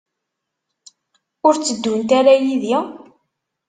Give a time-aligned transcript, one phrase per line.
[1.47, 2.77] Ur tteddunt ara yid-i?